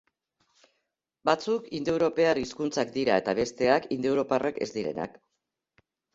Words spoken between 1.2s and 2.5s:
Batzuk indoeuropar